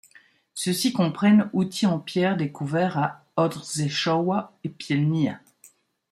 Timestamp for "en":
1.85-1.99